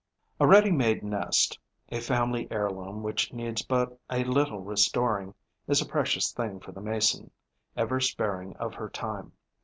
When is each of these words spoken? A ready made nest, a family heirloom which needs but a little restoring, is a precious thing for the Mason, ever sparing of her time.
A 0.39 0.47
ready 0.47 0.71
made 0.71 1.03
nest, 1.03 1.59
a 1.89 1.99
family 1.99 2.47
heirloom 2.49 3.03
which 3.03 3.31
needs 3.31 3.61
but 3.61 3.99
a 4.09 4.23
little 4.23 4.59
restoring, 4.61 5.35
is 5.67 5.79
a 5.79 5.85
precious 5.85 6.31
thing 6.31 6.59
for 6.59 6.71
the 6.71 6.81
Mason, 6.81 7.29
ever 7.77 7.99
sparing 7.99 8.57
of 8.57 8.73
her 8.73 8.89
time. 8.89 9.33